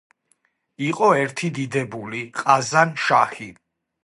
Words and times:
იყო 0.85 1.09
ერთი 1.23 1.51
დიდებული 1.59 2.23
ყაზან-შაჰი. 2.41 3.51